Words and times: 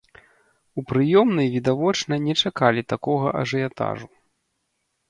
У 0.81 0.83
прыёмнай 0.93 1.51
відавочна 1.57 2.13
не 2.27 2.33
чакалі 2.45 2.81
такога 2.95 3.27
ажыятажу. 3.45 4.07